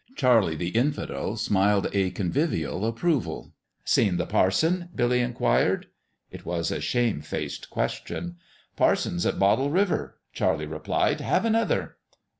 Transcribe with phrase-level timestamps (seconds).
[0.15, 3.53] Charlie the Infidel smiled a convivial approval."
[3.95, 5.89] Seen the parson?" Billy inquired.
[6.31, 8.37] It was a shamefaced question.
[8.75, 11.97] "Parson's at Bottle River," Charlie replied." Have another."